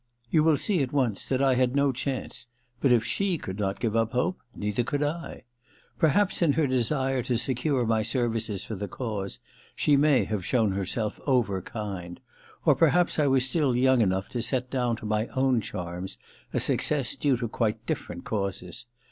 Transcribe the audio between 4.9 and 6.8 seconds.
I. Perhaps in her